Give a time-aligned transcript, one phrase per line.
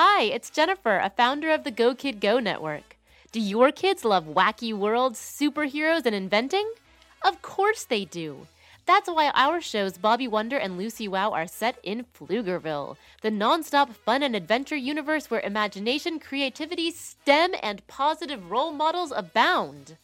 [0.00, 2.96] Hi, it's Jennifer, a founder of the Go Kid Go network.
[3.32, 6.70] Do your kids love wacky worlds, superheroes, and inventing?
[7.20, 8.46] Of course they do.
[8.86, 13.92] That's why our shows Bobby Wonder and Lucy Wow are set in Pflugerville, the nonstop
[13.92, 19.96] fun and adventure universe where imagination, creativity, STEM, and positive role models abound.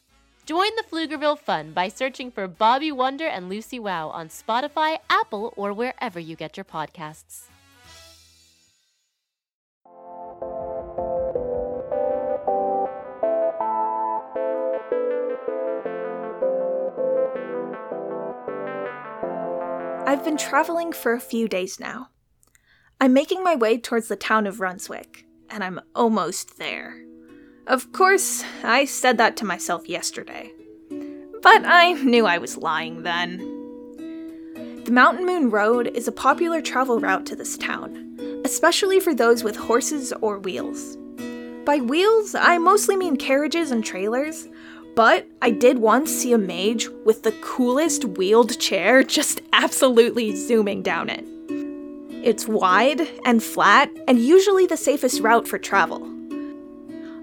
[0.45, 5.55] Join the Pflugerville fun by searching for Bobby Wonder and Lucy Wow on Spotify, Apple,
[5.57, 7.45] or wherever you get your podcasts.
[20.25, 22.09] I've been traveling for a few days now.
[22.99, 27.05] I'm making my way towards the town of Runswick, and I'm almost there.
[27.67, 30.51] Of course, I said that to myself yesterday.
[31.43, 33.37] But I knew I was lying then.
[34.85, 39.45] The Mountain Moon Road is a popular travel route to this town, especially for those
[39.45, 40.97] with horses or wheels.
[41.67, 44.49] By wheels, I mostly mean carriages and trailers,
[44.95, 50.83] but I did once see a mage with the coolest wheeled chair just absolutely zooming
[50.83, 51.25] down it.
[52.25, 56.11] It's wide and flat, and usually the safest route for travel.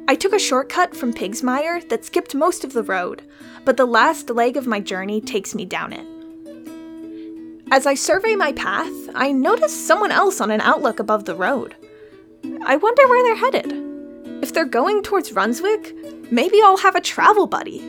[0.07, 3.23] I took a shortcut from Pigsmire that skipped most of the road,
[3.65, 6.05] but the last leg of my journey takes me down it.
[7.71, 11.75] As I survey my path, I notice someone else on an outlook above the road.
[12.65, 13.80] I wonder where they're headed.
[14.41, 17.79] If they're going towards Runswick, maybe I'll have a travel buddy.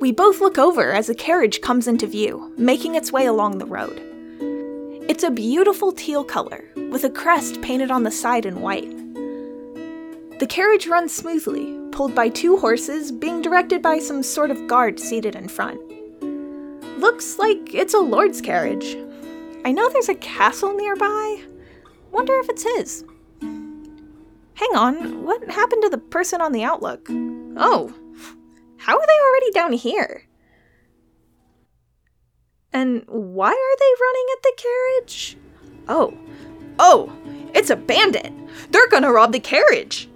[0.00, 3.66] We both look over as a carriage comes into view, making its way along the
[3.66, 4.00] road.
[5.08, 8.88] It's a beautiful teal color, with a crest painted on the side in white.
[10.38, 15.00] The carriage runs smoothly, pulled by two horses being directed by some sort of guard
[15.00, 15.80] seated in front.
[17.00, 18.96] Looks like it's a lord's carriage.
[19.64, 21.42] I know there's a castle nearby.
[22.12, 23.04] Wonder if it's his.
[24.58, 27.08] Hang on, what happened to the person on the Outlook?
[27.56, 27.94] Oh,
[28.76, 30.24] how are they already down here?
[32.72, 35.36] And why are they running at the carriage?
[35.86, 36.18] Oh,
[36.80, 37.12] oh,
[37.54, 38.32] it's a bandit!
[38.72, 40.08] They're gonna rob the carriage!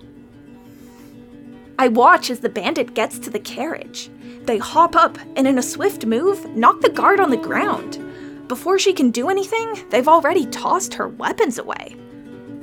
[1.79, 4.11] I watch as the bandit gets to the carriage.
[4.43, 8.49] They hop up and, in a swift move, knock the guard on the ground.
[8.49, 11.95] Before she can do anything, they've already tossed her weapons away.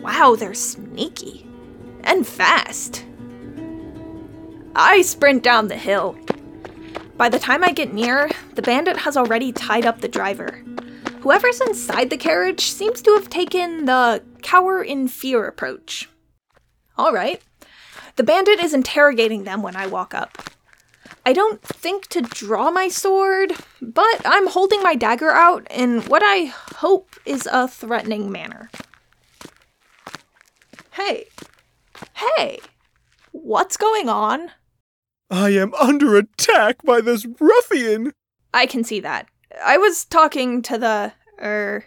[0.01, 1.48] Wow, they're sneaky
[2.03, 3.05] and fast.
[4.75, 6.17] I sprint down the hill.
[7.17, 10.63] By the time I get near, the bandit has already tied up the driver.
[11.21, 16.09] Whoever's inside the carriage seems to have taken the cower in fear approach.
[16.97, 17.41] All right.
[18.15, 20.49] The bandit is interrogating them when I walk up.
[21.25, 26.21] I don't think to draw my sword, but I'm holding my dagger out in what
[26.23, 28.69] I hope is a threatening manner.
[30.91, 31.27] Hey,
[32.19, 32.59] Hey!
[33.31, 34.51] What's going on?
[35.29, 38.11] I am under attack by this ruffian!
[38.53, 39.27] I can see that.
[39.63, 41.85] I was talking to the, er,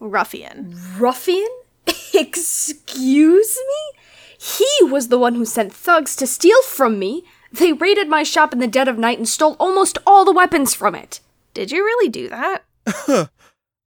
[0.00, 0.76] ruffian.
[0.98, 1.48] Ruffian?
[2.14, 3.98] Excuse me?
[4.38, 7.24] He was the one who sent thugs to steal from me.
[7.52, 10.74] They raided my shop in the dead of night and stole almost all the weapons
[10.74, 11.20] from it.
[11.54, 12.64] Did you really do that?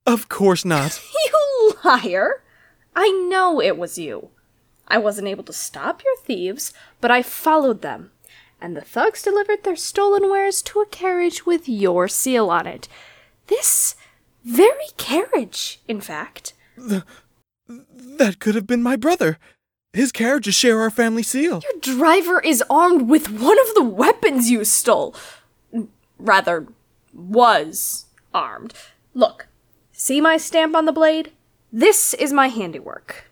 [0.06, 1.00] of course not.
[1.26, 2.42] you liar!
[2.96, 4.30] I know it was you.
[4.92, 8.10] I wasn't able to stop your thieves, but I followed them,
[8.60, 12.88] and the thugs delivered their stolen wares to a carriage with your seal on it.
[13.46, 13.94] This
[14.44, 16.52] very carriage, in fact.
[16.76, 17.04] The,
[17.66, 19.38] that could have been my brother.
[19.94, 21.62] His carriages share our family seal.
[21.62, 25.16] Your driver is armed with one of the weapons you stole.
[26.18, 26.66] Rather,
[27.14, 28.74] was armed.
[29.14, 29.48] Look,
[29.90, 31.32] see my stamp on the blade?
[31.72, 33.31] This is my handiwork.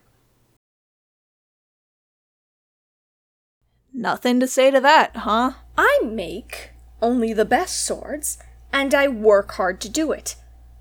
[3.92, 5.52] Nothing to say to that, huh?
[5.76, 6.70] I make
[7.02, 8.38] only the best swords,
[8.72, 10.36] and I work hard to do it.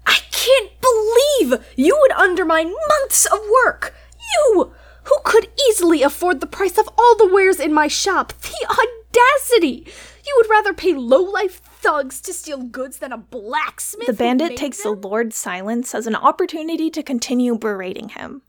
[0.05, 3.95] I can't believe you would undermine months of work!
[4.35, 4.73] You,
[5.03, 8.33] who could easily afford the price of all the wares in my shop!
[8.41, 9.91] The audacity!
[10.25, 14.07] You would rather pay low-life thugs to steal goods than a blacksmith?
[14.07, 15.01] The bandit takes them?
[15.01, 18.43] the Lord's silence as an opportunity to continue berating him.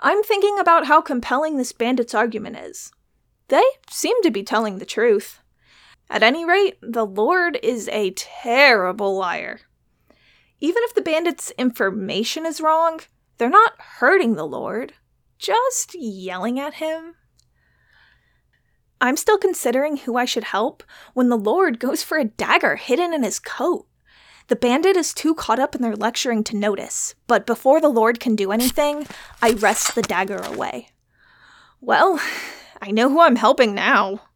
[0.00, 2.90] I'm thinking about how compelling this bandit's argument is.
[3.48, 5.40] They seem to be telling the truth.
[6.10, 9.60] At any rate, the Lord is a terrible liar.
[10.60, 13.00] Even if the bandit's information is wrong,
[13.38, 14.94] they're not hurting the Lord,
[15.38, 17.14] just yelling at him.
[19.00, 20.82] I'm still considering who I should help
[21.12, 23.86] when the Lord goes for a dagger hidden in his coat.
[24.48, 28.20] The bandit is too caught up in their lecturing to notice, but before the Lord
[28.20, 29.06] can do anything,
[29.42, 30.88] I wrest the dagger away.
[31.80, 32.20] Well,
[32.84, 34.20] I know who I'm helping now.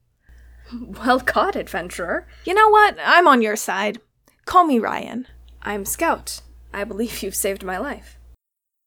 [0.70, 2.26] Well caught, adventurer.
[2.44, 2.98] You know what?
[3.02, 4.00] I'm on your side.
[4.44, 5.26] Call me Ryan.
[5.62, 6.42] I'm Scout.
[6.74, 8.18] I believe you've saved my life.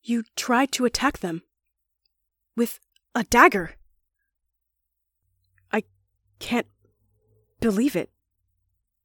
[0.04, 1.42] You tried to attack them.
[2.56, 2.80] With
[3.16, 3.72] a dagger.
[5.72, 5.84] I
[6.38, 6.68] can't
[7.60, 8.12] believe it.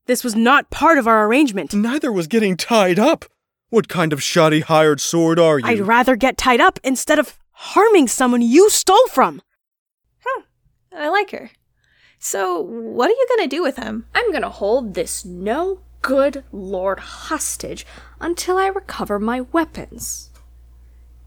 [0.05, 1.73] This was not part of our arrangement.
[1.73, 3.25] Neither was getting tied up.
[3.71, 5.67] What kind of shoddy hired sword are you?
[5.67, 9.41] I'd rather get tied up instead of harming someone you stole from.
[10.97, 11.51] I like her.
[12.19, 14.07] So, what are you gonna do with him?
[14.15, 17.87] I'm gonna hold this no good lord hostage
[18.21, 20.31] until I recover my weapons.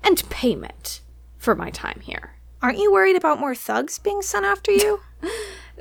[0.04, 1.01] And payment
[1.38, 2.36] for my time here.
[2.62, 5.00] Aren't you worried about more thugs being sent after you?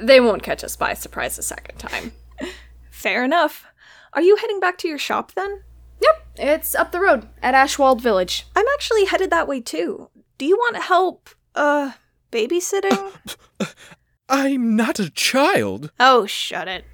[0.00, 2.12] They won't catch us by surprise a second time.
[2.90, 3.66] Fair enough.
[4.12, 5.62] Are you heading back to your shop then?
[6.00, 8.46] Yep, it's up the road at Ashwald Village.
[8.54, 10.08] I'm actually headed that way too.
[10.38, 11.92] Do you want help, uh,
[12.30, 13.12] babysitting?
[14.28, 15.90] I'm not a child.
[15.98, 16.84] oh, shut it.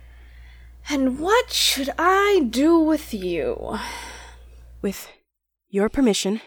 [0.88, 3.78] And what should I do with you?
[4.82, 5.08] With
[5.68, 6.40] your permission,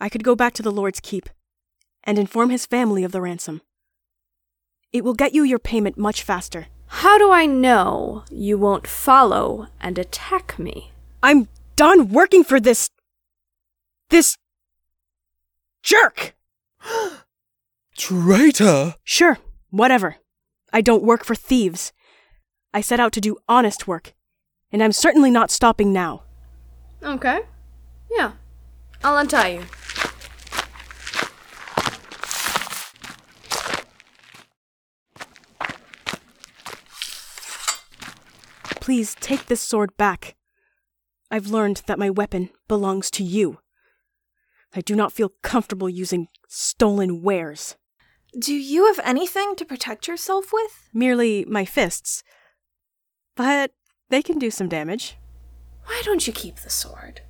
[0.00, 1.28] I could go back to the Lord's keep
[2.04, 3.62] and inform his family of the ransom.
[4.92, 6.66] It will get you your payment much faster.
[6.86, 10.92] How do I know you won't follow and attack me?
[11.22, 12.90] I'm done working for this.
[14.10, 14.36] this.
[15.82, 16.34] jerk!
[17.96, 18.94] Traitor!
[19.04, 19.38] Sure,
[19.70, 20.16] whatever.
[20.72, 21.92] I don't work for thieves.
[22.72, 24.14] I set out to do honest work,
[24.70, 26.22] and I'm certainly not stopping now.
[27.02, 27.40] Okay.
[28.10, 28.32] Yeah.
[29.04, 29.64] I'll untie you.
[38.80, 40.34] Please take this sword back.
[41.30, 43.58] I've learned that my weapon belongs to you.
[44.74, 47.76] I do not feel comfortable using stolen wares.
[48.38, 50.88] Do you have anything to protect yourself with?
[50.94, 52.22] Merely my fists.
[53.36, 53.72] But
[54.08, 55.16] they can do some damage.
[55.84, 57.20] Why don't you keep the sword?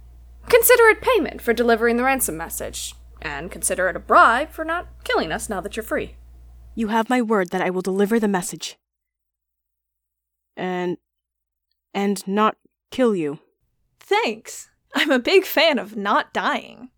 [0.48, 4.88] Consider it payment for delivering the ransom message, and consider it a bribe for not
[5.04, 6.16] killing us now that you're free.
[6.74, 8.76] You have my word that I will deliver the message.
[10.56, 10.98] And.
[11.94, 12.56] and not
[12.90, 13.38] kill you.
[14.00, 14.68] Thanks.
[14.94, 16.90] I'm a big fan of not dying.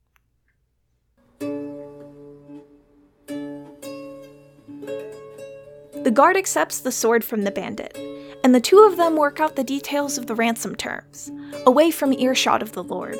[6.04, 7.96] The guard accepts the sword from the bandit,
[8.44, 11.32] and the two of them work out the details of the ransom terms,
[11.64, 13.18] away from earshot of the Lord.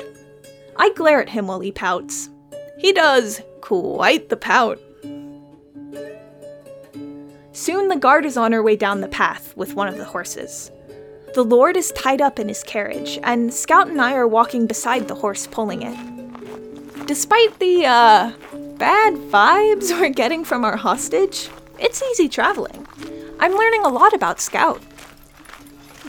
[0.77, 2.29] I glare at him while he pouts.
[2.77, 4.79] He does quite the pout.
[7.53, 10.71] Soon the guard is on her way down the path with one of the horses.
[11.33, 15.07] The Lord is tied up in his carriage, and Scout and I are walking beside
[15.07, 17.07] the horse pulling it.
[17.07, 18.31] Despite the, uh,
[18.77, 21.49] bad vibes we're getting from our hostage,
[21.79, 22.87] it's easy traveling.
[23.39, 24.81] I'm learning a lot about Scout.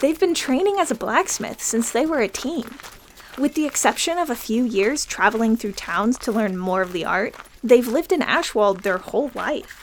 [0.00, 2.64] They've been training as a blacksmith since they were a teen.
[3.38, 7.04] With the exception of a few years traveling through towns to learn more of the
[7.04, 9.82] art, they've lived in Ashwald their whole life.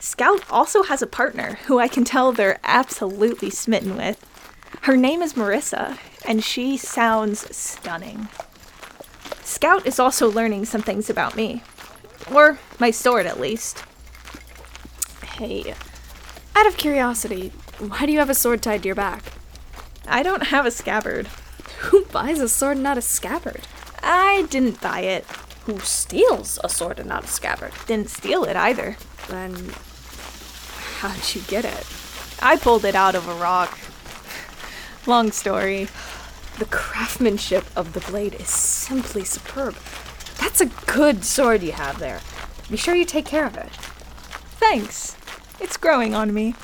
[0.00, 4.24] Scout also has a partner who I can tell they're absolutely smitten with.
[4.82, 8.28] Her name is Marissa, and she sounds stunning.
[9.42, 11.62] Scout is also learning some things about me.
[12.32, 13.82] Or my sword, at least.
[15.38, 15.74] Hey,
[16.54, 19.22] out of curiosity, why do you have a sword tied to your back?
[20.08, 21.26] I don't have a scabbard.
[21.80, 23.60] Who buys a sword and not a scabbard?
[24.02, 25.26] I didn't buy it.
[25.66, 27.72] Who steals a sword and not a scabbard?
[27.86, 28.96] Didn't steal it either.
[29.28, 29.74] Then,
[31.00, 31.86] how'd you get it?
[32.40, 33.78] I pulled it out of a rock.
[35.06, 35.88] Long story.
[36.58, 39.76] The craftsmanship of the blade is simply superb.
[40.40, 42.22] That's a good sword you have there.
[42.70, 43.72] Be sure you take care of it.
[44.58, 45.14] Thanks.
[45.60, 46.54] It's growing on me.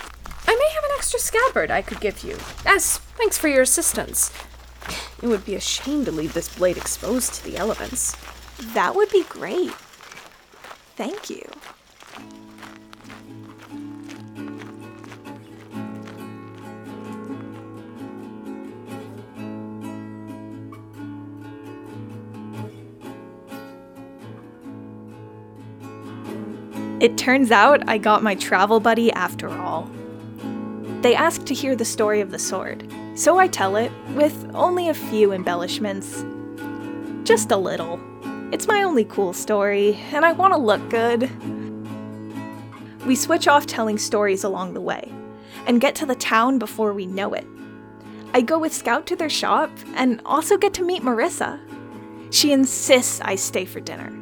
[0.47, 4.33] I may have an extra scabbard I could give you, as thanks for your assistance.
[5.23, 8.17] It would be a shame to leave this blade exposed to the elements.
[8.75, 9.73] That would be great.
[10.97, 11.49] Thank you.
[27.03, 29.91] It turns out I got my travel buddy after all.
[31.01, 34.89] They asked to hear the story of the sword, so I tell it with only
[34.89, 36.25] a few embellishments.
[37.25, 37.99] Just a little.
[38.53, 41.29] It's my only cool story, and I want to look good.
[43.05, 45.13] We switch off telling stories along the way,
[45.67, 47.49] and get to the town before we know it.
[48.33, 51.59] I go with Scout to their shop, and also get to meet Marissa.
[52.33, 54.22] She insists I stay for dinner.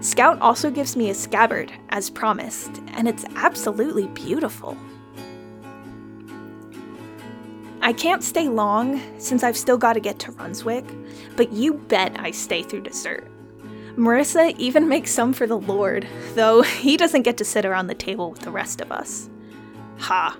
[0.00, 4.76] Scout also gives me a scabbard, as promised, and it's absolutely beautiful.
[7.82, 10.86] I can't stay long, since I've still got to get to Runswick,
[11.36, 13.30] but you bet I stay through dessert.
[13.96, 17.94] Marissa even makes some for the Lord, though he doesn't get to sit around the
[17.94, 19.28] table with the rest of us.
[19.98, 20.36] Ha.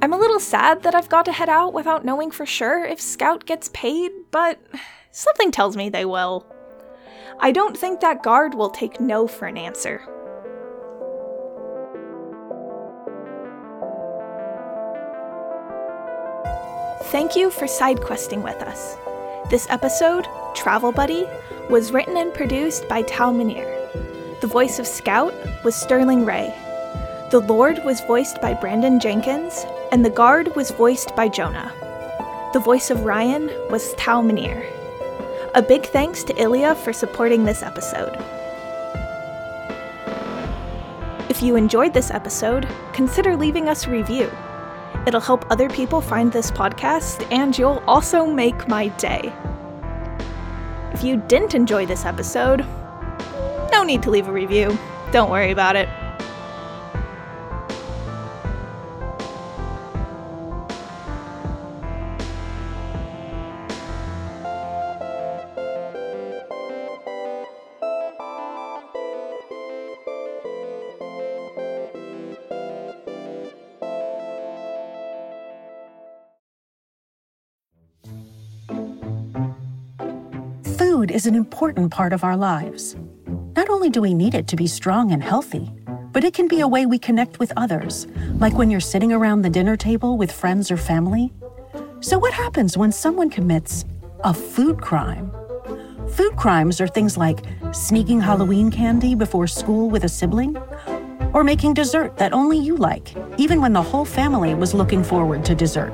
[0.00, 2.98] I'm a little sad that I've got to head out without knowing for sure if
[2.98, 4.58] Scout gets paid, but
[5.10, 6.46] something tells me they will.
[7.42, 10.02] I don't think that guard will take no for an answer.
[17.04, 18.94] Thank you for side questing with us.
[19.48, 21.26] This episode, Travel Buddy,
[21.70, 23.66] was written and produced by Tal Minear.
[24.42, 25.32] The voice of Scout
[25.64, 26.54] was Sterling Ray.
[27.30, 31.72] The Lord was voiced by Brandon Jenkins, and the Guard was voiced by Jonah.
[32.52, 34.62] The voice of Ryan was Tal Minear.
[35.52, 38.16] A big thanks to Ilya for supporting this episode.
[41.28, 44.30] If you enjoyed this episode, consider leaving us a review.
[45.08, 49.32] It'll help other people find this podcast, and you'll also make my day.
[50.92, 52.64] If you didn't enjoy this episode,
[53.72, 54.78] no need to leave a review.
[55.10, 55.88] Don't worry about it.
[81.10, 82.94] Is an important part of our lives.
[83.56, 85.68] Not only do we need it to be strong and healthy,
[86.12, 88.06] but it can be a way we connect with others,
[88.38, 91.32] like when you're sitting around the dinner table with friends or family.
[92.00, 93.84] So, what happens when someone commits
[94.22, 95.32] a food crime?
[96.10, 97.40] Food crimes are things like
[97.72, 100.56] sneaking Halloween candy before school with a sibling,
[101.34, 105.44] or making dessert that only you like, even when the whole family was looking forward
[105.44, 105.92] to dessert.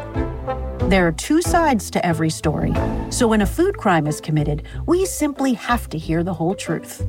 [0.88, 2.72] There are two sides to every story,
[3.10, 7.04] so when a food crime is committed, we simply have to hear the whole truth.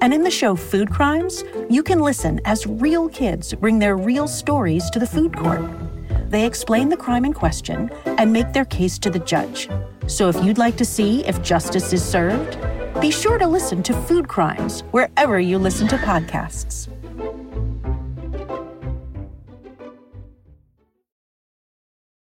[0.00, 4.26] And in the show Food Crimes, you can listen as real kids bring their real
[4.26, 5.60] stories to the food court.
[6.30, 9.68] They explain the crime in question and make their case to the judge.
[10.06, 12.56] So if you'd like to see if justice is served,
[12.98, 16.91] be sure to listen to Food Crimes wherever you listen to podcasts.